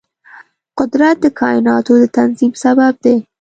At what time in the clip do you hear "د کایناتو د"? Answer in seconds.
1.21-2.03